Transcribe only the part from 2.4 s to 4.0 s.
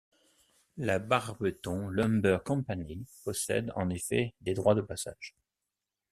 Company possède en